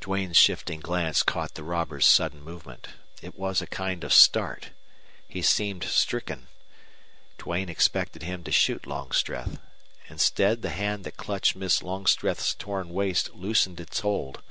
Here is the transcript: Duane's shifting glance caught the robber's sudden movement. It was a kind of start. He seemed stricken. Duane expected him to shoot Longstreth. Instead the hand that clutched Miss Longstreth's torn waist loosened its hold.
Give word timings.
Duane's 0.00 0.36
shifting 0.36 0.80
glance 0.80 1.22
caught 1.22 1.54
the 1.54 1.62
robber's 1.62 2.04
sudden 2.04 2.42
movement. 2.42 2.88
It 3.22 3.38
was 3.38 3.62
a 3.62 3.66
kind 3.68 4.02
of 4.02 4.12
start. 4.12 4.70
He 5.28 5.40
seemed 5.40 5.84
stricken. 5.84 6.48
Duane 7.38 7.68
expected 7.68 8.24
him 8.24 8.42
to 8.42 8.50
shoot 8.50 8.88
Longstreth. 8.88 9.60
Instead 10.08 10.62
the 10.62 10.70
hand 10.70 11.04
that 11.04 11.16
clutched 11.16 11.54
Miss 11.54 11.80
Longstreth's 11.80 12.54
torn 12.56 12.88
waist 12.88 13.32
loosened 13.34 13.78
its 13.78 14.00
hold. 14.00 14.42